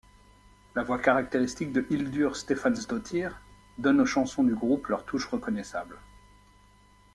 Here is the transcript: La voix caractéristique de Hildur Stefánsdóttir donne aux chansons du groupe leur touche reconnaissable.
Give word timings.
La 0.73 0.81
voix 0.81 0.97
caractéristique 0.97 1.71
de 1.71 1.85
Hildur 1.91 2.35
Stefánsdóttir 2.35 3.39
donne 3.77 4.01
aux 4.01 4.05
chansons 4.07 4.43
du 4.43 4.55
groupe 4.55 4.87
leur 4.87 5.05
touche 5.05 5.27
reconnaissable. 5.27 5.95